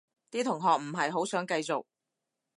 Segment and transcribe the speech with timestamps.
[0.31, 1.85] 啲同學唔係好想繼續